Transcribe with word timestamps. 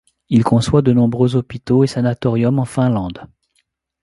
Il 0.29 0.43
conçoit 0.43 0.81
de 0.81 0.93
nombreux 0.93 1.35
hôpitaux 1.35 1.83
et 1.83 1.87
sanatoriums 1.87 2.57
en 2.57 2.65
Finlande. 2.65 3.21